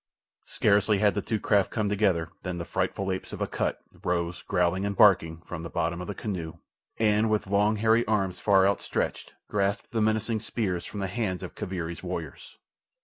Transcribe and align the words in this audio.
Scarcely 0.47 0.97
had 0.97 1.13
the 1.13 1.21
two 1.21 1.39
craft 1.39 1.69
come 1.69 1.87
together 1.87 2.31
than 2.41 2.57
the 2.57 2.65
frightful 2.65 3.11
apes 3.11 3.33
of 3.33 3.39
Akut 3.39 3.77
rose, 4.03 4.41
growling 4.41 4.83
and 4.83 4.95
barking, 4.97 5.43
from 5.43 5.61
the 5.61 5.69
bottom 5.69 6.01
of 6.01 6.07
the 6.07 6.15
canoe, 6.15 6.53
and, 6.97 7.29
with 7.29 7.45
long, 7.45 7.75
hairy 7.75 8.03
arms 8.07 8.39
far 8.39 8.67
outstretched, 8.67 9.35
grasped 9.47 9.91
the 9.91 10.01
menacing 10.01 10.39
spears 10.39 10.85
from 10.85 11.01
the 11.01 11.07
hands 11.07 11.43
of 11.43 11.53
Kaviri's 11.53 12.01
warriors. 12.01 12.57